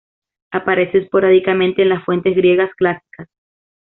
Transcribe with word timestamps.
Aparece 0.49 0.97
esporádicamente 0.97 1.83
en 1.83 1.89
las 1.89 2.03
fuentes 2.03 2.35
griegas 2.35 2.71
clásicas. 2.75 3.27